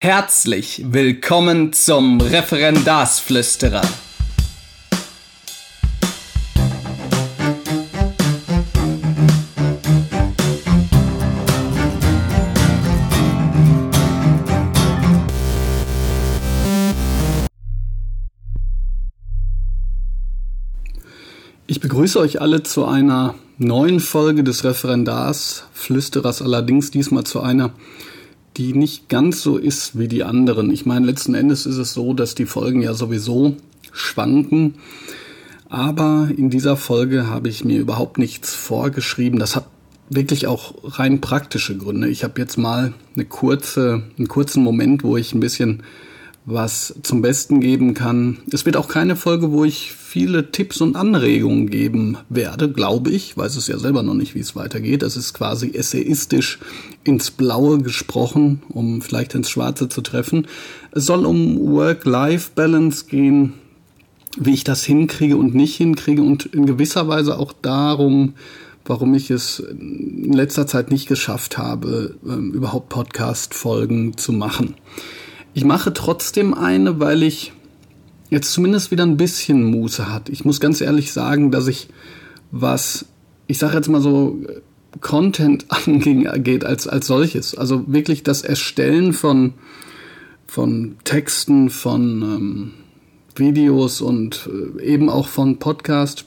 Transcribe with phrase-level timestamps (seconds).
[0.00, 3.82] Herzlich willkommen zum Referendarsflüsterer.
[21.66, 27.72] Ich begrüße euch alle zu einer neuen Folge des Referendars Flüsterers, allerdings diesmal zu einer
[28.58, 30.70] die nicht ganz so ist wie die anderen.
[30.70, 33.56] Ich meine, letzten Endes ist es so, dass die Folgen ja sowieso
[33.92, 34.74] schwanken.
[35.68, 39.38] Aber in dieser Folge habe ich mir überhaupt nichts vorgeschrieben.
[39.38, 39.66] Das hat
[40.10, 42.08] wirklich auch rein praktische Gründe.
[42.08, 45.84] Ich habe jetzt mal eine kurze, einen kurzen Moment, wo ich ein bisschen
[46.50, 48.38] was zum Besten geben kann.
[48.50, 53.36] Es wird auch keine Folge, wo ich viele Tipps und Anregungen geben werde, glaube ich.
[53.36, 55.02] Weiß es ja selber noch nicht, wie es weitergeht.
[55.02, 56.58] Das ist quasi essayistisch
[57.04, 60.46] ins Blaue gesprochen, um vielleicht ins Schwarze zu treffen.
[60.92, 63.52] Es soll um Work-Life-Balance gehen,
[64.38, 68.34] wie ich das hinkriege und nicht hinkriege und in gewisser Weise auch darum,
[68.86, 74.76] warum ich es in letzter Zeit nicht geschafft habe, ähm, überhaupt Podcast-Folgen zu machen.
[75.58, 77.52] Ich mache trotzdem eine, weil ich
[78.30, 80.28] jetzt zumindest wieder ein bisschen Muße hat.
[80.28, 81.88] Ich muss ganz ehrlich sagen, dass ich
[82.52, 83.06] was,
[83.48, 84.38] ich sage jetzt mal so,
[85.00, 87.56] Content angeht als, als solches.
[87.56, 89.54] Also wirklich das Erstellen von,
[90.46, 92.72] von Texten, von ähm,
[93.34, 94.48] Videos und
[94.78, 96.24] äh, eben auch von Podcast,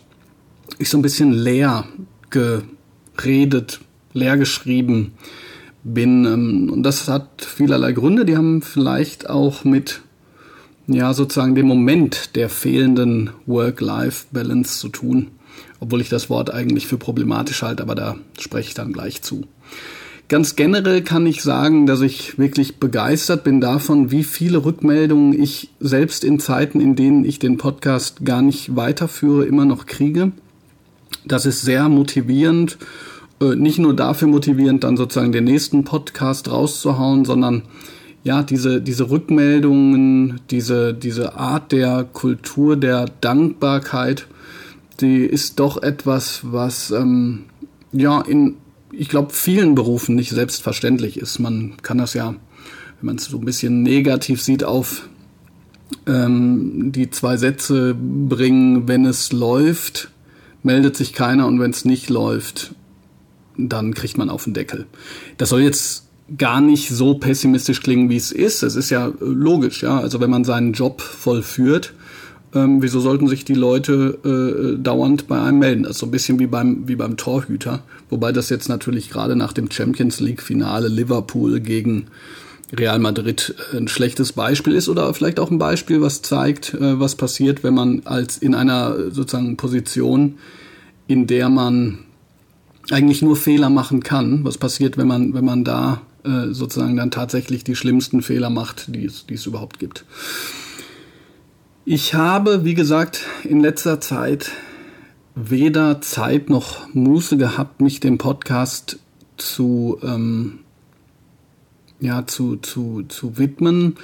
[0.77, 1.85] ich so ein bisschen leer
[2.31, 3.79] geredet,
[4.11, 5.13] leer geschrieben
[5.83, 6.25] bin.
[6.25, 8.25] Ähm, und das hat vielerlei Gründe.
[8.25, 10.01] Die haben vielleicht auch mit
[10.87, 15.27] ja, sozusagen dem Moment der fehlenden Work-Life-Balance zu tun.
[15.79, 19.45] Obwohl ich das Wort eigentlich für problematisch halte, aber da spreche ich dann gleich zu.
[20.27, 25.71] Ganz generell kann ich sagen, dass ich wirklich begeistert bin davon, wie viele Rückmeldungen ich
[25.81, 30.31] selbst in Zeiten, in denen ich den Podcast gar nicht weiterführe, immer noch kriege.
[31.25, 32.77] Das ist sehr motivierend
[33.41, 37.63] nicht nur dafür motivierend, dann sozusagen den nächsten Podcast rauszuhauen, sondern
[38.23, 44.27] ja, diese, diese Rückmeldungen, diese, diese Art der Kultur der Dankbarkeit,
[44.99, 47.45] die ist doch etwas, was ähm,
[47.91, 48.57] ja in,
[48.91, 51.39] ich glaube, vielen Berufen nicht selbstverständlich ist.
[51.39, 55.09] Man kann das ja, wenn man es so ein bisschen negativ sieht, auf
[56.05, 60.11] ähm, die zwei Sätze bringen, wenn es läuft,
[60.61, 62.75] meldet sich keiner und wenn es nicht läuft,
[63.58, 64.86] dann kriegt man auf den Deckel.
[65.38, 66.06] Das soll jetzt
[66.38, 68.64] gar nicht so pessimistisch klingen, wie es ist.
[68.64, 70.00] Es ist ja äh, logisch, ja.
[70.00, 71.94] Also wenn man seinen Job vollführt,
[72.54, 75.84] ähm, wieso sollten sich die Leute äh, dauernd bei einem melden?
[75.84, 77.84] Das ist so ein bisschen wie beim, wie beim Torhüter.
[78.10, 82.08] Wobei das jetzt natürlich gerade nach dem Champions League-Finale Liverpool gegen
[82.73, 87.00] Real Madrid äh, ein schlechtes Beispiel ist oder vielleicht auch ein Beispiel, was zeigt, äh,
[87.00, 90.38] was passiert, wenn man als in einer äh, sozusagen Position,
[91.08, 92.00] in der man
[92.91, 94.43] eigentlich nur Fehler machen kann.
[94.43, 98.93] Was passiert, wenn man, wenn man da äh, sozusagen dann tatsächlich die schlimmsten Fehler macht,
[98.93, 100.05] die es, die es überhaupt gibt.
[101.83, 104.52] Ich habe, wie gesagt, in letzter Zeit
[105.33, 108.99] weder Zeit noch Muße gehabt, mich dem Podcast
[109.37, 110.59] zu, ähm,
[111.99, 113.95] ja, zu, zu, zu widmen.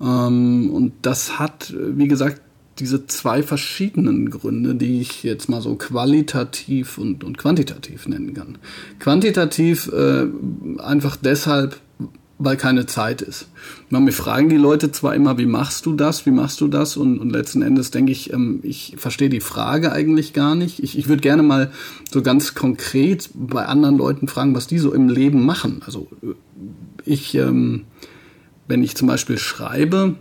[0.00, 2.40] Ähm, und das hat, wie gesagt,
[2.80, 8.58] diese zwei verschiedenen Gründe, die ich jetzt mal so qualitativ und, und quantitativ nennen kann.
[8.98, 10.26] Quantitativ äh,
[10.78, 11.80] einfach deshalb,
[12.38, 13.48] weil keine Zeit ist.
[13.90, 16.96] Mir fragen die Leute zwar immer, wie machst du das, wie machst du das?
[16.96, 20.82] Und, und letzten Endes denke ich, ähm, ich verstehe die Frage eigentlich gar nicht.
[20.82, 21.70] Ich, ich würde gerne mal
[22.10, 25.82] so ganz konkret bei anderen Leuten fragen, was die so im Leben machen.
[25.84, 26.34] Also äh,
[27.04, 27.84] ich, ähm,
[28.68, 30.16] wenn ich zum Beispiel schreibe,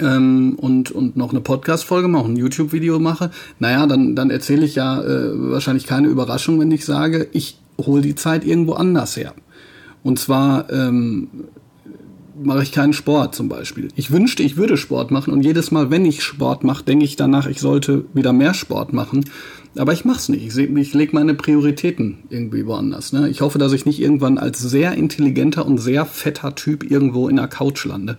[0.00, 4.74] ähm, und, und noch eine Podcast-Folge mache, ein YouTube-Video mache, naja, dann, dann erzähle ich
[4.74, 9.34] ja äh, wahrscheinlich keine Überraschung, wenn ich sage, ich hole die Zeit irgendwo anders her.
[10.02, 11.28] Und zwar ähm,
[12.42, 13.88] mache ich keinen Sport zum Beispiel.
[13.94, 17.16] Ich wünschte, ich würde Sport machen und jedes Mal, wenn ich Sport mache, denke ich
[17.16, 19.24] danach, ich sollte wieder mehr Sport machen.
[19.76, 20.46] Aber ich mache es nicht.
[20.46, 23.12] Ich, ich lege meine Prioritäten irgendwie woanders.
[23.12, 23.28] Ne?
[23.28, 27.36] Ich hoffe, dass ich nicht irgendwann als sehr intelligenter und sehr fetter Typ irgendwo in
[27.36, 28.18] der Couch lande.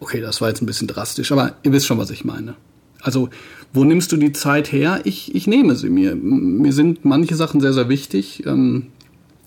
[0.00, 2.54] Okay, das war jetzt ein bisschen drastisch, aber ihr wisst schon, was ich meine.
[3.00, 3.28] Also,
[3.72, 5.00] wo nimmst du die Zeit her?
[5.04, 6.14] Ich, ich nehme sie mir.
[6.16, 8.88] Mir sind manche Sachen sehr, sehr wichtig, ähm,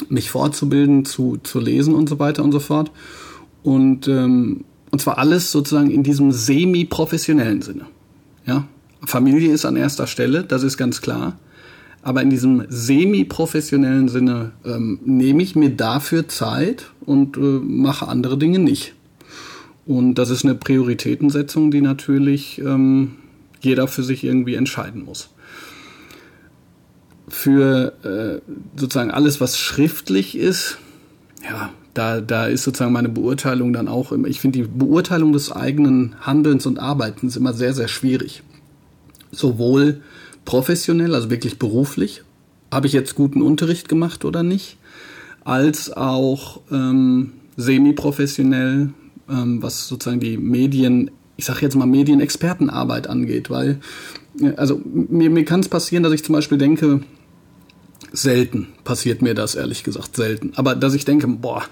[0.09, 2.91] mich fortzubilden, zu, zu lesen und so weiter und so fort.
[3.63, 7.85] Und, ähm, und zwar alles sozusagen in diesem semi-professionellen Sinne.
[8.45, 8.67] Ja?
[9.03, 11.37] Familie ist an erster Stelle, das ist ganz klar.
[12.03, 18.37] Aber in diesem semi-professionellen Sinne ähm, nehme ich mir dafür Zeit und äh, mache andere
[18.37, 18.95] Dinge nicht.
[19.85, 23.15] Und das ist eine Prioritätensetzung, die natürlich ähm,
[23.61, 25.29] jeder für sich irgendwie entscheiden muss.
[27.27, 30.77] Für äh, sozusagen alles, was schriftlich ist,
[31.43, 35.51] ja, da, da ist sozusagen meine Beurteilung dann auch immer, ich finde die Beurteilung des
[35.51, 38.43] eigenen Handelns und Arbeitens immer sehr, sehr schwierig.
[39.31, 40.01] Sowohl
[40.45, 42.23] professionell, also wirklich beruflich,
[42.71, 44.77] habe ich jetzt guten Unterricht gemacht oder nicht,
[45.43, 48.89] als auch ähm, semi-professionell,
[49.31, 53.79] ähm, was sozusagen die Medien, ich sage jetzt mal Medienexpertenarbeit angeht, weil,
[54.39, 57.01] äh, also mir, mir kann es passieren, dass ich zum Beispiel denke,
[58.11, 60.51] selten passiert mir das, ehrlich gesagt, selten.
[60.55, 61.63] Aber dass ich denke, boah,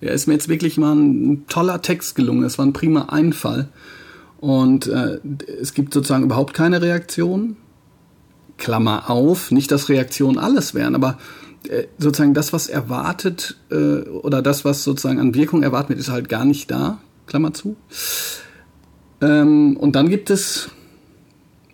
[0.00, 3.68] der ist mir jetzt wirklich mal ein toller Text gelungen, es war ein prima Einfall.
[4.38, 5.18] Und äh,
[5.60, 7.56] es gibt sozusagen überhaupt keine Reaktion.
[8.56, 11.18] Klammer auf, nicht, dass Reaktionen alles wären, aber
[11.98, 16.28] sozusagen das, was erwartet äh, oder das, was sozusagen an Wirkung erwartet wird, ist halt
[16.28, 17.00] gar nicht da.
[17.26, 17.76] Klammer zu.
[19.20, 20.70] Ähm, und dann gibt es,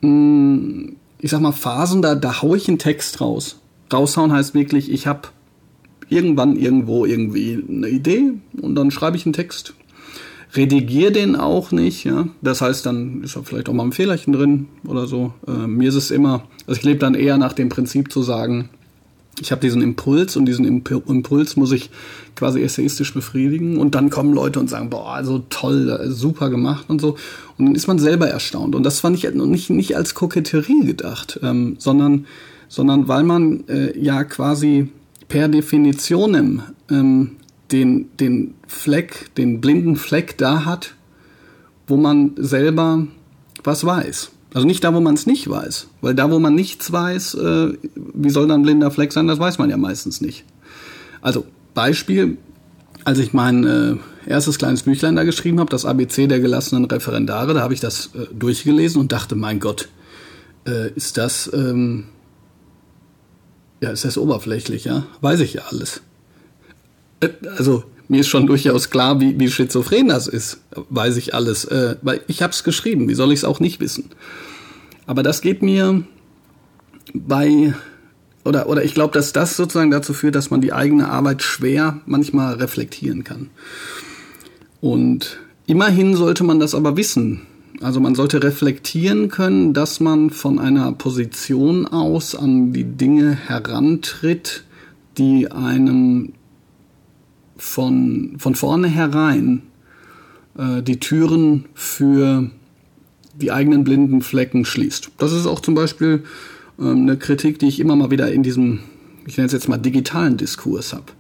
[0.03, 3.59] mh, hm, ich sag mal, Phasen, da, da haue ich einen Text raus.
[3.93, 5.29] Raushauen heißt wirklich, ich habe
[6.09, 9.75] irgendwann irgendwo irgendwie eine Idee und dann schreibe ich einen Text.
[10.55, 12.29] Redigiere den auch nicht, ja.
[12.43, 15.33] Das heißt, dann ist da vielleicht auch mal ein Fehlerchen drin oder so.
[15.47, 18.69] Äh, mir ist es immer, also ich lebe dann eher nach dem Prinzip zu sagen,
[19.41, 21.91] ich habe diesen Impuls und diesen Impuls muss ich
[22.35, 27.01] quasi essayistisch befriedigen und dann kommen Leute und sagen, boah, also toll, super gemacht und
[27.01, 27.17] so.
[27.59, 28.75] Und dann ist man selber erstaunt.
[28.75, 32.27] Und das war nicht, nicht, nicht als Koketterie gedacht, ähm, sondern,
[32.69, 34.89] sondern weil man äh, ja quasi
[35.29, 37.33] per Definition ähm,
[37.73, 40.95] den, den Fleck, den blinden Fleck da hat,
[41.87, 43.07] wo man selber
[43.65, 44.31] was weiß.
[44.55, 45.89] Also nicht da, wo man es nicht weiß.
[46.01, 49.59] Weil da, wo man nichts weiß, äh, wie soll dann blinder Fleck sein, das weiß
[49.59, 50.45] man ja meistens nicht.
[51.21, 51.45] Also
[51.75, 52.39] Beispiel,
[53.05, 53.97] als ich mein äh,
[54.27, 58.11] erstes kleines Büchlein da geschrieben habe, das ABC der gelassenen Referendare, da habe ich das
[58.15, 59.89] äh, durchgelesen und dachte, mein Gott,
[60.67, 62.05] äh, ist das ähm,
[63.81, 65.07] ja, ist das oberflächlich, ja?
[65.21, 66.01] Weiß ich ja alles.
[67.21, 70.61] Äh, also, mir ist schon durchaus klar, wie, wie schizophren das ist.
[70.91, 71.65] Weiß ich alles.
[71.65, 73.09] Äh, weil ich habe es geschrieben.
[73.09, 74.11] Wie soll ich es auch nicht wissen?
[75.07, 76.03] Aber das geht mir
[77.15, 77.75] bei
[78.45, 82.01] oder oder ich glaube, dass das sozusagen dazu führt, dass man die eigene Arbeit schwer
[82.07, 83.51] manchmal reflektieren kann.
[84.81, 87.43] Und immerhin sollte man das aber wissen.
[87.83, 94.65] Also man sollte reflektieren können, dass man von einer Position aus an die Dinge herantritt,
[95.19, 96.33] die einem
[97.57, 99.63] von, von vornherein
[100.59, 102.51] äh, die Türen für
[103.35, 105.11] die eigenen blinden Flecken schließt.
[105.19, 106.25] Das ist auch zum Beispiel
[106.79, 108.81] äh, eine Kritik, die ich immer mal wieder in diesem,
[109.27, 111.13] ich nenne es jetzt mal digitalen Diskurs habe.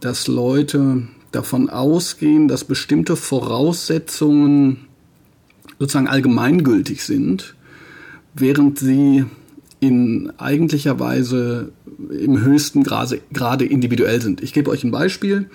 [0.00, 4.86] Dass Leute davon ausgehen, dass bestimmte Voraussetzungen
[5.78, 7.54] sozusagen allgemeingültig sind,
[8.34, 9.24] während sie
[9.86, 11.72] in eigentlicher Weise
[12.10, 14.42] im höchsten Grade, Grade individuell sind.
[14.42, 15.48] Ich gebe euch ein Beispiel.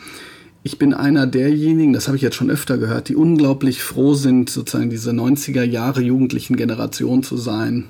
[0.62, 4.50] Ich bin einer derjenigen, das habe ich jetzt schon öfter gehört, die unglaublich froh sind,
[4.50, 7.86] sozusagen diese 90er Jahre jugendlichen Generation zu sein.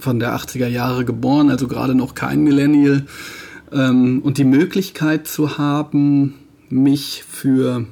[0.00, 3.06] Von der 80er Jahre geboren, also gerade noch kein Millennial.
[3.72, 6.34] Ähm, und die Möglichkeit zu haben,
[6.68, 7.86] mich für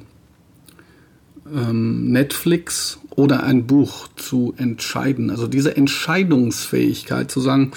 [1.53, 5.29] ähm, Netflix oder ein Buch zu entscheiden.
[5.29, 7.71] Also diese Entscheidungsfähigkeit zu sagen,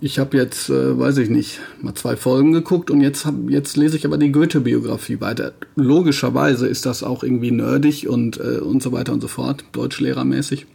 [0.00, 3.76] ich habe jetzt, äh, weiß ich nicht, mal zwei Folgen geguckt und jetzt, hab, jetzt
[3.76, 5.52] lese ich aber die Goethe-Biografie weiter.
[5.76, 10.66] Logischerweise ist das auch irgendwie nerdig und, äh, und so weiter und so fort, deutschlehrermäßig.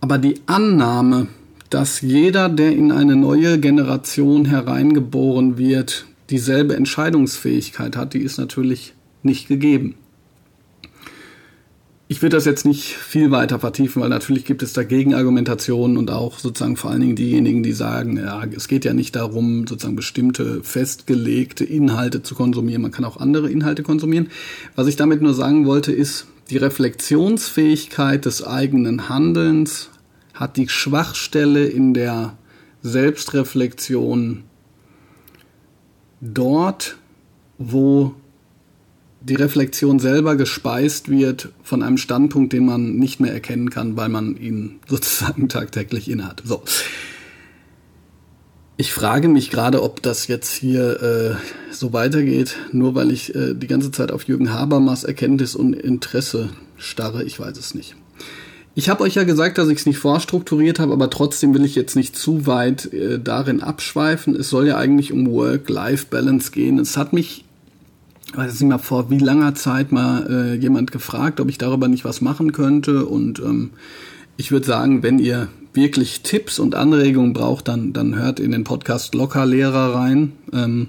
[0.00, 1.28] Aber die Annahme,
[1.70, 8.94] dass jeder, der in eine neue Generation hereingeboren wird, dieselbe Entscheidungsfähigkeit hat, die ist natürlich
[9.22, 9.96] nicht gegeben.
[12.06, 16.10] Ich würde das jetzt nicht viel weiter vertiefen, weil natürlich gibt es dagegen Argumentationen und
[16.10, 19.96] auch sozusagen vor allen Dingen diejenigen, die sagen, ja, es geht ja nicht darum, sozusagen
[19.96, 22.82] bestimmte festgelegte Inhalte zu konsumieren.
[22.82, 24.28] Man kann auch andere Inhalte konsumieren.
[24.76, 29.88] Was ich damit nur sagen wollte, ist, die Reflexionsfähigkeit des eigenen Handelns
[30.34, 32.36] hat die Schwachstelle in der
[32.82, 34.42] Selbstreflexion
[36.20, 36.98] dort,
[37.56, 38.14] wo
[39.24, 44.10] die Reflexion selber gespeist wird von einem Standpunkt, den man nicht mehr erkennen kann, weil
[44.10, 46.42] man ihn sozusagen tagtäglich innehat.
[46.44, 46.62] So.
[48.76, 53.54] Ich frage mich gerade, ob das jetzt hier äh, so weitergeht, nur weil ich äh,
[53.54, 57.22] die ganze Zeit auf Jürgen Habermas Erkenntnis und Interesse starre.
[57.22, 57.94] Ich weiß es nicht.
[58.74, 61.76] Ich habe euch ja gesagt, dass ich es nicht vorstrukturiert habe, aber trotzdem will ich
[61.76, 64.34] jetzt nicht zu weit äh, darin abschweifen.
[64.34, 66.80] Es soll ja eigentlich um Work-Life-Balance gehen.
[66.80, 67.44] Es hat mich
[68.34, 72.04] weil es mir vor wie langer Zeit mal äh, jemand gefragt, ob ich darüber nicht
[72.04, 73.06] was machen könnte.
[73.06, 73.70] Und ähm,
[74.36, 78.64] ich würde sagen, wenn ihr wirklich Tipps und Anregungen braucht, dann, dann hört in den
[78.64, 80.32] Podcast Locker Lehrer rein.
[80.52, 80.88] Ähm,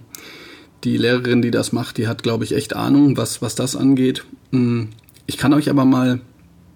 [0.83, 4.23] die Lehrerin, die das macht, die hat, glaube ich, echt Ahnung, was, was das angeht.
[4.51, 4.83] Mm,
[5.25, 6.21] ich kann euch aber mal,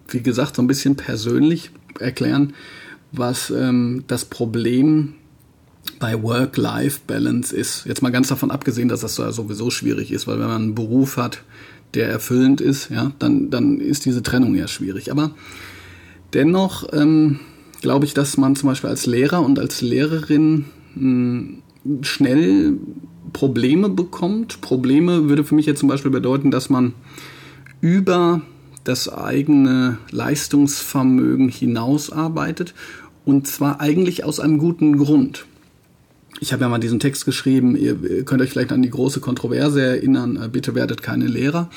[0.07, 2.53] wie gesagt, so ein bisschen persönlich erklären,
[3.11, 5.13] was ähm, das Problem
[5.97, 7.85] bei Work-Life-Balance ist.
[7.85, 11.17] Jetzt mal ganz davon abgesehen, dass das sowieso schwierig ist, weil wenn man einen Beruf
[11.17, 11.43] hat,
[11.93, 15.11] der erfüllend ist, ja, dann, dann ist diese Trennung ja schwierig.
[15.11, 15.31] Aber
[16.33, 17.39] dennoch ähm,
[17.81, 20.65] glaube ich, dass man zum Beispiel als Lehrer und als Lehrerin
[20.95, 22.77] mh, hm, schnell
[23.33, 24.61] Probleme bekommt.
[24.61, 26.93] Probleme würde für mich jetzt zum Beispiel bedeuten, dass man
[27.81, 28.41] über
[28.83, 32.73] das eigene Leistungsvermögen hinausarbeitet
[33.25, 35.45] und zwar eigentlich aus einem guten Grund
[36.39, 39.81] ich habe ja mal diesen Text geschrieben, ihr könnt euch vielleicht an die große Kontroverse
[39.81, 41.69] erinnern, äh, bitte werdet keine Lehrer,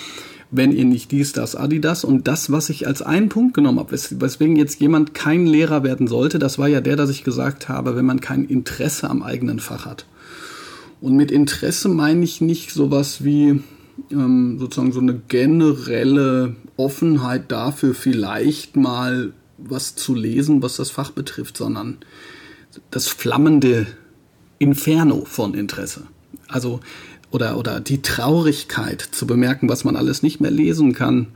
[0.51, 2.05] wenn ihr nicht dies, das, Adidas.
[2.05, 6.07] Und das, was ich als einen Punkt genommen habe, weswegen jetzt jemand kein Lehrer werden
[6.07, 9.61] sollte, das war ja der, dass ich gesagt habe, wenn man kein Interesse am eigenen
[9.61, 10.07] Fach hat.
[11.01, 13.61] Und mit Interesse meine ich nicht sowas wie
[14.11, 21.11] ähm, sozusagen so eine generelle Offenheit dafür, vielleicht mal was zu lesen, was das Fach
[21.11, 21.99] betrifft, sondern
[22.91, 23.87] das flammende
[24.63, 26.05] Inferno von Interesse.
[26.47, 26.81] Also,
[27.33, 31.29] oder, oder die Traurigkeit zu bemerken, was man alles nicht mehr lesen kann,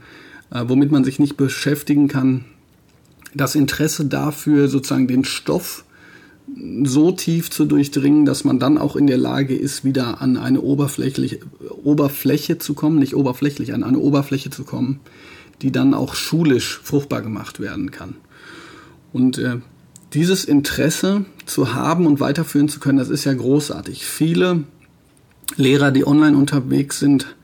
[0.51, 2.45] äh, womit man sich nicht beschäftigen kann.
[3.35, 5.85] Das Interesse dafür, sozusagen den Stoff
[6.85, 10.61] so tief zu durchdringen, dass man dann auch in der Lage ist, wieder an eine
[10.61, 11.41] oberflächliche
[11.83, 15.01] Oberfläche zu kommen, nicht oberflächlich, an eine Oberfläche zu kommen,
[15.63, 18.15] die dann auch schulisch fruchtbar gemacht werden kann.
[19.13, 19.57] Und äh,
[20.15, 24.07] dieses Interesse zu haben und weiterführen zu können, das ist ja großartig.
[24.07, 24.65] Viele
[25.57, 27.35] Lehrer, die online unterwegs sind,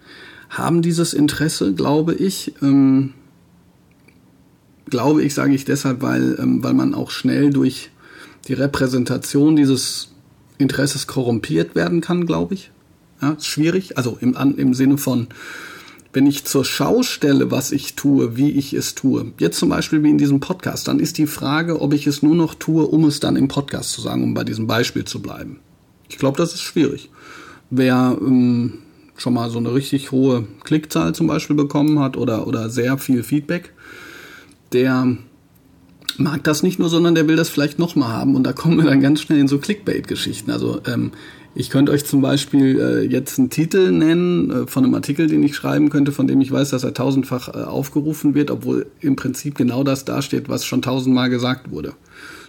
[0.50, 2.54] haben dieses Interesse, glaube ich.
[2.62, 3.14] Ähm,
[4.86, 7.90] glaube ich, sage ich deshalb, weil, ähm, weil man auch schnell durch
[8.48, 10.10] die Repräsentation dieses
[10.58, 12.70] Interesses korrumpiert werden kann, glaube ich.
[13.20, 15.28] Ja, ist schwierig, also im, im Sinne von,
[16.12, 20.02] wenn ich zur Schau stelle, was ich tue, wie ich es tue, jetzt zum Beispiel
[20.02, 23.04] wie in diesem Podcast, dann ist die Frage, ob ich es nur noch tue, um
[23.06, 25.60] es dann im Podcast zu sagen, um bei diesem Beispiel zu bleiben.
[26.08, 27.10] Ich glaube, das ist schwierig.
[27.70, 28.78] Wer ähm,
[29.16, 33.22] schon mal so eine richtig hohe Klickzahl zum Beispiel bekommen hat oder, oder sehr viel
[33.22, 33.72] Feedback,
[34.72, 35.16] der
[36.18, 38.84] mag das nicht nur, sondern der will das vielleicht nochmal haben und da kommen wir
[38.84, 40.50] dann ganz schnell in so Clickbait-Geschichten.
[40.50, 41.12] Also ähm,
[41.54, 45.42] ich könnte euch zum Beispiel äh, jetzt einen Titel nennen äh, von einem Artikel, den
[45.42, 49.16] ich schreiben könnte, von dem ich weiß, dass er tausendfach äh, aufgerufen wird, obwohl im
[49.16, 51.94] Prinzip genau das dasteht, was schon tausendmal gesagt wurde.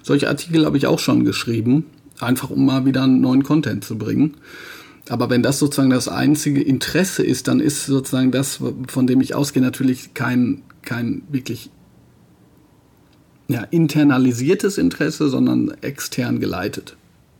[0.02, 1.86] Solche Artikel habe ich auch schon geschrieben,
[2.20, 4.36] einfach um mal wieder einen neuen Content zu bringen.
[5.10, 9.36] Aber wenn das sozusagen das einzige Interesse ist, dann ist sozusagen das, von dem ich
[9.36, 11.70] ausgehe, natürlich kein, kein wirklich
[13.50, 16.96] ja, internalisiertes Interesse, sondern extern geleitet.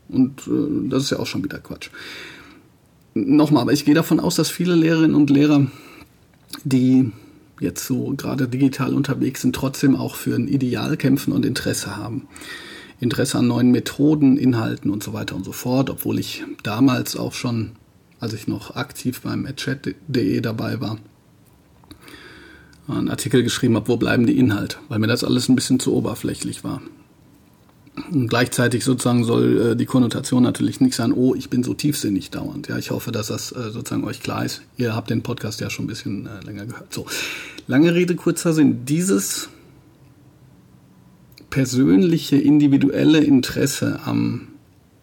[0.08, 1.90] Und äh, das ist ja auch schon wieder Quatsch.
[3.14, 5.66] Nochmal, aber ich gehe davon aus, dass viele Lehrerinnen und Lehrer,
[6.64, 7.12] die
[7.60, 12.26] jetzt so gerade digital unterwegs sind, trotzdem auch für ein Ideal kämpfen und Interesse haben.
[13.00, 17.32] Interesse an neuen Methoden, Inhalten und so weiter und so fort, obwohl ich damals auch
[17.32, 17.72] schon,
[18.20, 20.98] als ich noch aktiv beim chat.de dabei war,
[22.88, 25.94] einen Artikel geschrieben habe, wo bleiben die Inhalte, weil mir das alles ein bisschen zu
[25.94, 26.82] oberflächlich war.
[28.10, 32.30] Und gleichzeitig sozusagen soll äh, die Konnotation natürlich nicht sein, oh, ich bin so tiefsinnig
[32.30, 32.68] dauernd.
[32.68, 34.62] Ja, ich hoffe, dass das äh, sozusagen euch klar ist.
[34.76, 36.92] Ihr habt den Podcast ja schon ein bisschen äh, länger gehört.
[36.92, 37.06] So,
[37.68, 38.84] lange Rede, kurzer Sinn.
[38.84, 39.48] Dieses
[41.50, 44.48] persönliche, individuelle Interesse am,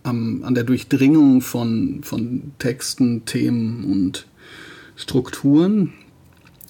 [0.03, 4.27] am, an der Durchdringung von, von Texten, Themen und
[4.97, 5.93] Strukturen,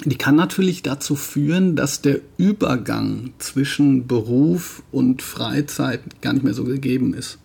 [0.06, 6.54] die kann natürlich dazu führen, dass der Übergang zwischen Beruf und Freizeit gar nicht mehr
[6.54, 7.38] so gegeben ist.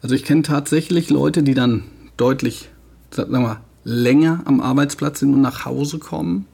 [0.00, 1.84] Also ich kenne tatsächlich Leute, die dann
[2.16, 2.68] deutlich,
[3.10, 6.46] sagen wir mal, länger am Arbeitsplatz sind und nach Hause kommen.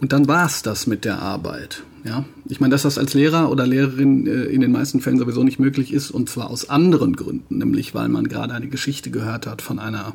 [0.00, 1.82] Und dann war es das mit der Arbeit.
[2.04, 5.42] Ja, ich meine, dass das als Lehrer oder Lehrerin äh, in den meisten Fällen sowieso
[5.42, 9.46] nicht möglich ist, und zwar aus anderen Gründen, nämlich weil man gerade eine Geschichte gehört
[9.46, 10.14] hat von einer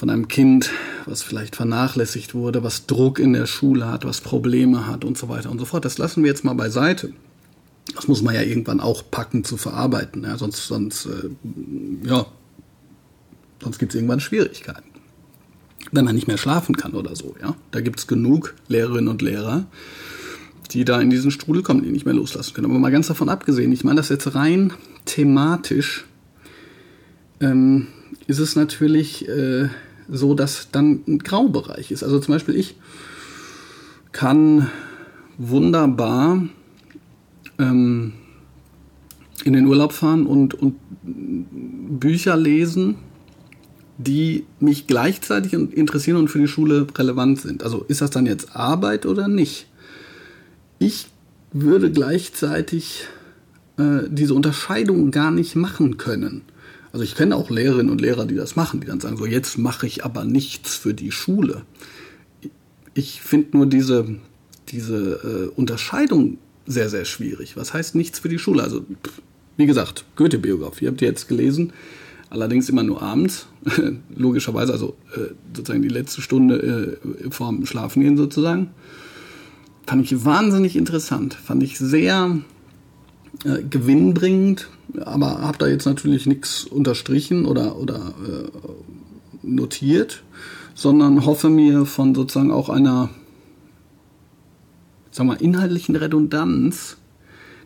[0.00, 0.70] von einem Kind,
[1.04, 5.28] was vielleicht vernachlässigt wurde, was Druck in der Schule hat, was Probleme hat und so
[5.28, 5.84] weiter und so fort.
[5.84, 7.12] Das lassen wir jetzt mal beiseite.
[7.94, 10.24] Das muss man ja irgendwann auch packen zu verarbeiten.
[10.24, 11.28] Ja, sonst, sonst, äh,
[12.02, 12.24] ja,
[13.62, 14.88] sonst gibt es irgendwann Schwierigkeiten.
[15.92, 17.54] Wenn man nicht mehr schlafen kann oder so, ja.
[17.70, 19.66] Da gibt es genug Lehrerinnen und Lehrer,
[20.70, 22.70] die da in diesen Strudel kommen, die nicht mehr loslassen können.
[22.70, 24.72] Aber mal ganz davon abgesehen, ich meine das jetzt rein
[25.04, 26.06] thematisch,
[27.42, 27.88] ähm,
[28.26, 29.68] ist es natürlich äh,
[30.10, 32.02] so, dass dann ein Graubereich ist.
[32.02, 32.76] Also zum Beispiel ich
[34.12, 34.68] kann
[35.38, 36.42] wunderbar
[37.58, 38.12] ähm,
[39.44, 42.96] in den Urlaub fahren und, und Bücher lesen,
[43.98, 47.62] die mich gleichzeitig interessieren und für die Schule relevant sind.
[47.62, 49.66] Also ist das dann jetzt Arbeit oder nicht?
[50.78, 51.08] Ich
[51.52, 53.04] würde gleichzeitig
[53.76, 56.42] äh, diese Unterscheidung gar nicht machen können.
[56.92, 59.58] Also ich kenne auch Lehrerinnen und Lehrer, die das machen, die dann sagen, so jetzt
[59.58, 61.62] mache ich aber nichts für die Schule.
[62.94, 64.16] Ich finde nur diese,
[64.68, 67.56] diese äh, Unterscheidung sehr, sehr schwierig.
[67.56, 68.62] Was heißt nichts für die Schule?
[68.62, 68.84] Also,
[69.56, 71.72] wie gesagt, Goethe-Biografie habt ihr jetzt gelesen,
[72.28, 73.46] allerdings immer nur abends,
[74.16, 78.70] logischerweise, also äh, sozusagen die letzte Stunde äh, vorm Schlafengehen sozusagen.
[79.86, 82.40] Fand ich wahnsinnig interessant, fand ich sehr
[83.44, 84.68] äh, gewinnbringend,
[85.00, 88.48] aber habe da jetzt natürlich nichts unterstrichen oder, oder äh,
[89.42, 90.22] notiert,
[90.74, 93.10] sondern hoffe mir von sozusagen auch einer
[95.10, 96.96] sagen wir, inhaltlichen Redundanz,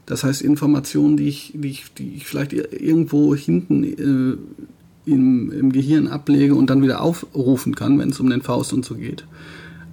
[0.06, 5.72] das heißt Informationen, die ich, die ich, die ich vielleicht irgendwo hinten äh, im, im
[5.72, 9.26] Gehirn ablege und dann wieder aufrufen kann, wenn es um den Faust und so geht,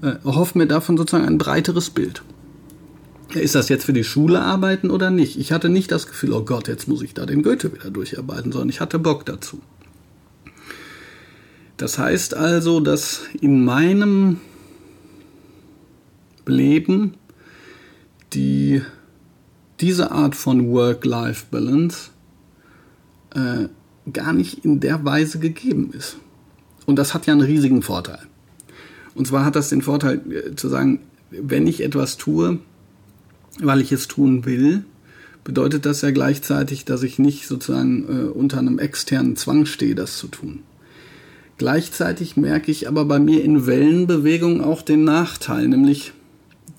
[0.01, 2.23] äh, hoffe mir davon sozusagen ein breiteres Bild.
[3.33, 5.39] Ist das jetzt für die Schule arbeiten oder nicht?
[5.39, 8.51] Ich hatte nicht das Gefühl, oh Gott, jetzt muss ich da den Goethe wieder durcharbeiten,
[8.51, 9.61] sondern ich hatte Bock dazu.
[11.77, 14.39] Das heißt also, dass in meinem
[16.45, 17.15] Leben
[18.33, 18.81] die
[19.79, 22.11] diese Art von Work-Life-Balance
[23.33, 23.67] äh,
[24.11, 26.17] gar nicht in der Weise gegeben ist.
[26.85, 28.19] Und das hat ja einen riesigen Vorteil.
[29.15, 30.99] Und zwar hat das den Vorteil äh, zu sagen,
[31.31, 32.59] wenn ich etwas tue,
[33.61, 34.83] weil ich es tun will,
[35.43, 40.17] bedeutet das ja gleichzeitig, dass ich nicht sozusagen äh, unter einem externen Zwang stehe, das
[40.17, 40.59] zu tun.
[41.57, 46.13] Gleichzeitig merke ich aber bei mir in Wellenbewegung auch den Nachteil, nämlich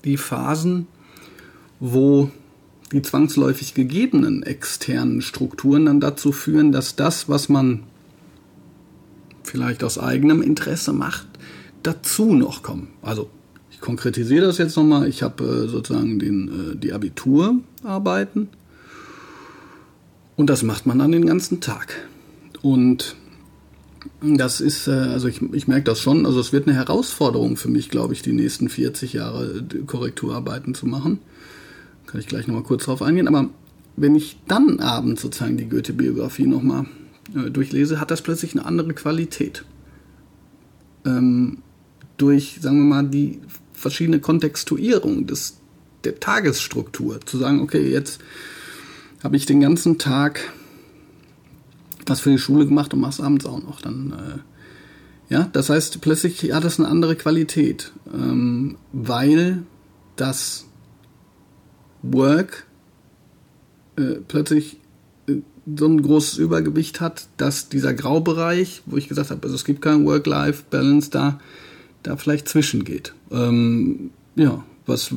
[0.03, 0.87] die Phasen,
[1.79, 2.29] wo
[2.91, 7.83] die zwangsläufig gegebenen externen Strukturen dann dazu führen, dass das, was man
[9.43, 11.27] vielleicht aus eigenem Interesse macht,
[11.81, 12.87] dazu noch kommt.
[13.01, 13.29] Also
[13.83, 15.07] konkretisiere das jetzt nochmal.
[15.09, 18.47] Ich habe äh, sozusagen den, äh, die Abiturarbeiten
[20.37, 21.95] und das macht man dann den ganzen Tag.
[22.61, 23.17] Und
[24.21, 27.69] das ist, äh, also ich, ich merke das schon, also es wird eine Herausforderung für
[27.69, 31.19] mich, glaube ich, die nächsten 40 Jahre Korrekturarbeiten zu machen
[32.13, 33.27] kann ich gleich nochmal kurz drauf eingehen.
[33.27, 33.49] Aber
[33.95, 36.85] wenn ich dann abends sozusagen die Goethe-Biografie nochmal
[37.35, 39.65] äh, durchlese, hat das plötzlich eine andere Qualität.
[41.05, 41.57] Ähm,
[42.17, 43.39] durch, sagen wir mal, die
[43.83, 45.57] verschiedene Kontextuierung des,
[46.03, 47.21] der Tagesstruktur.
[47.21, 48.19] Zu sagen, okay, jetzt
[49.23, 50.51] habe ich den ganzen Tag
[52.09, 53.81] was für die Schule gemacht und mach's abends auch noch.
[53.81, 59.63] Dann, äh, ja, das heißt, plötzlich hat das eine andere Qualität, ähm, weil
[60.15, 60.65] das
[62.01, 62.65] Work
[63.95, 64.77] äh, plötzlich
[65.27, 65.37] äh,
[65.75, 69.81] so ein großes Übergewicht hat, dass dieser Graubereich, wo ich gesagt habe, also es gibt
[69.81, 71.39] kein Work-Life-Balance da,
[72.03, 73.13] da vielleicht zwischengeht.
[73.31, 75.13] Ähm, ja, was,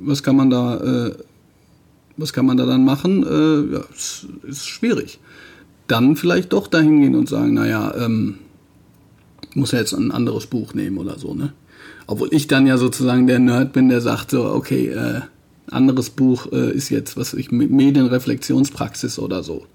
[0.00, 1.14] was kann man da, äh,
[2.16, 3.24] was kann man da dann machen?
[3.24, 5.20] Äh, ja, es ist schwierig.
[5.88, 8.38] Dann vielleicht doch dahin gehen und sagen, naja, ähm,
[9.54, 11.52] muss ja jetzt ein anderes Buch nehmen oder so, ne?
[12.06, 15.20] Obwohl ich dann ja sozusagen der Nerd bin, der sagt so, okay, äh,
[15.70, 19.66] anderes Buch äh, ist jetzt, was ich, Medienreflexionspraxis oder so.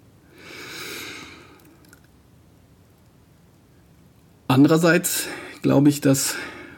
[4.47, 5.27] Andererseits
[5.62, 6.36] glaube ich, dass,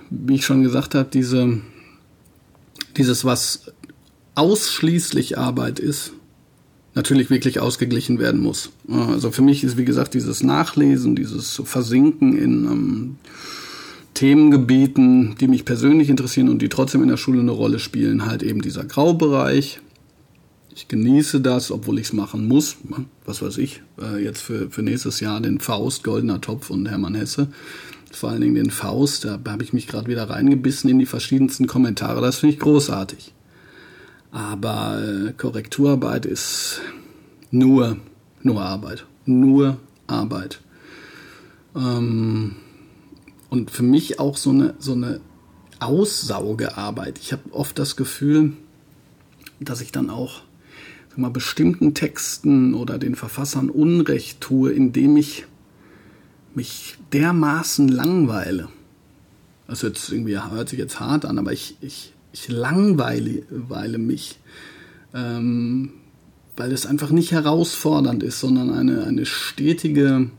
[0.09, 1.59] wie ich schon gesagt habe, diese,
[2.97, 3.71] dieses, was
[4.35, 6.13] ausschließlich Arbeit ist,
[6.95, 8.71] natürlich wirklich ausgeglichen werden muss.
[8.89, 13.15] Also für mich ist, wie gesagt, dieses Nachlesen, dieses Versinken in ähm,
[14.13, 18.43] Themengebieten, die mich persönlich interessieren und die trotzdem in der Schule eine Rolle spielen, halt
[18.43, 19.79] eben dieser Graubereich.
[20.75, 22.77] Ich genieße das, obwohl ich es machen muss.
[23.25, 27.15] Was weiß ich, äh, jetzt für, für nächstes Jahr den Faust, Goldener Topf und Hermann
[27.15, 27.49] Hesse.
[28.11, 31.67] Vor allen Dingen den Faust, da habe ich mich gerade wieder reingebissen in die verschiedensten
[31.67, 32.21] Kommentare.
[32.21, 33.33] Das finde ich großartig.
[34.31, 36.81] Aber äh, Korrekturarbeit ist
[37.51, 37.97] nur,
[38.41, 39.05] nur Arbeit.
[39.25, 40.61] Nur Arbeit.
[41.75, 42.55] Ähm,
[43.49, 45.21] und für mich auch so eine, so eine
[45.79, 47.19] Aussaugearbeit.
[47.19, 48.53] Ich habe oft das Gefühl,
[49.59, 50.41] dass ich dann auch
[51.09, 55.45] sag mal, bestimmten Texten oder den Verfassern Unrecht tue, indem ich
[56.55, 58.69] mich dermaßen langweile.
[59.67, 64.39] Das hört, irgendwie, hört sich jetzt hart an, aber ich, ich, ich langweile mich,
[65.13, 65.91] ähm,
[66.55, 70.31] weil es einfach nicht herausfordernd ist, sondern eine, eine stetige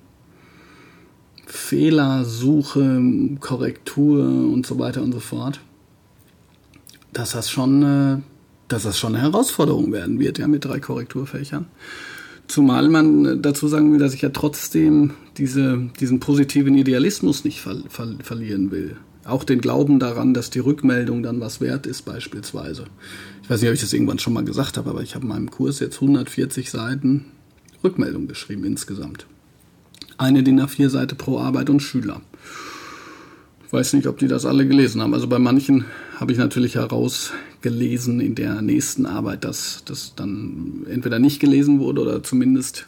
[1.46, 3.02] Fehlersuche,
[3.40, 5.60] Korrektur und so weiter und so fort,
[7.12, 8.18] dass das schon, äh,
[8.68, 11.66] dass das schon eine Herausforderung werden wird, ja, mit drei Korrekturfächern.
[12.50, 17.76] Zumal man dazu sagen will, dass ich ja trotzdem diese, diesen positiven Idealismus nicht ver
[17.88, 18.96] ver verlieren will.
[19.24, 22.86] Auch den Glauben daran, dass die Rückmeldung dann was wert ist, beispielsweise.
[23.44, 25.28] Ich weiß nicht, ob ich das irgendwann schon mal gesagt habe, aber ich habe in
[25.28, 27.26] meinem Kurs jetzt 140 Seiten
[27.84, 29.26] Rückmeldung geschrieben insgesamt.
[30.18, 32.20] Eine DIN A4-Seite pro Arbeit und Schüler.
[33.64, 35.14] Ich weiß nicht, ob die das alle gelesen haben.
[35.14, 35.84] Also bei manchen
[36.16, 36.74] habe ich natürlich
[37.62, 42.86] herausgelesen in der nächsten Arbeit, dass das dann entweder nicht gelesen wurde oder zumindest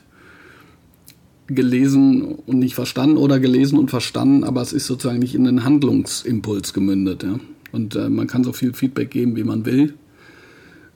[1.46, 5.64] gelesen und nicht verstanden oder gelesen und verstanden, aber es ist sozusagen nicht in einen
[5.64, 7.22] Handlungsimpuls gemündet.
[7.22, 7.38] Ja.
[7.72, 9.94] Und äh, man kann so viel Feedback geben, wie man will.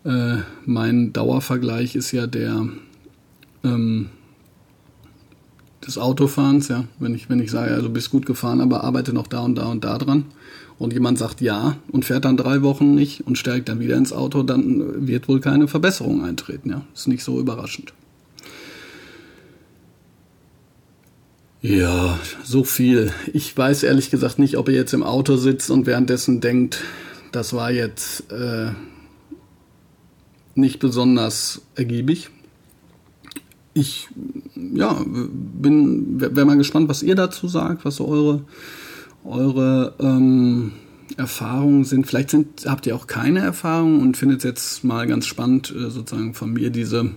[0.04, 2.68] Äh, mein Dauervergleich ist ja der
[3.64, 4.06] ähm,
[5.86, 6.84] des Autofahrens, ja.
[6.98, 9.66] Wenn ich, wenn ich sage, du bist gut gefahren, aber arbeite noch da und da
[9.66, 10.24] und da dran,
[10.78, 14.12] und jemand sagt ja und fährt dann drei Wochen nicht und steigt dann wieder ins
[14.12, 16.70] Auto, dann wird wohl keine Verbesserung eintreten.
[16.70, 17.92] Ja, ist nicht so überraschend.
[21.62, 23.12] Ja, so viel.
[23.32, 26.84] Ich weiß ehrlich gesagt nicht, ob ihr jetzt im Auto sitzt und währenddessen denkt,
[27.32, 28.70] das war jetzt äh,
[30.54, 32.30] nicht besonders ergiebig.
[33.74, 34.08] Ich
[34.54, 38.44] ja, bin, wäre mal gespannt, was ihr dazu sagt, was so eure
[39.26, 40.72] eure ähm,
[41.16, 42.06] Erfahrungen sind.
[42.06, 45.90] Vielleicht sind, habt ihr auch keine Erfahrungen und findet es jetzt mal ganz spannend, äh,
[45.90, 47.10] sozusagen von mir diese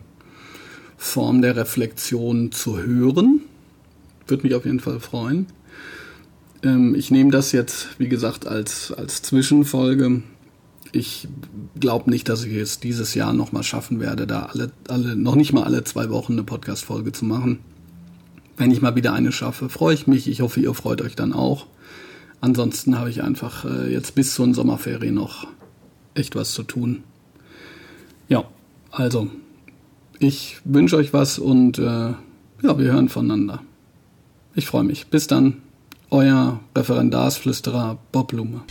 [0.97, 3.41] Form der Reflexion zu hören.
[4.27, 5.47] Würde mich auf jeden Fall freuen.
[6.63, 10.21] Ähm, ich nehme das jetzt, wie gesagt, als, als Zwischenfolge.
[10.91, 11.27] Ich
[11.79, 15.53] glaube nicht, dass ich es dieses Jahr nochmal schaffen werde, da alle, alle, noch nicht
[15.53, 17.59] mal alle zwei Wochen eine Podcast-Folge zu machen.
[18.59, 20.27] Wenn ich mal wieder eine schaffe, freue ich mich.
[20.27, 21.65] Ich hoffe, ihr freut euch dann auch.
[22.41, 25.47] Ansonsten habe ich einfach äh, jetzt bis zu den Sommerferien noch
[26.13, 27.03] echt was zu tun.
[28.27, 28.43] Ja,
[28.91, 29.29] also
[30.19, 32.17] ich wünsche euch was und äh, ja,
[32.61, 33.61] wir hören voneinander.
[34.55, 35.07] Ich freue mich.
[35.07, 35.61] Bis dann,
[36.09, 38.63] euer Referendarsflüsterer Bob Blume.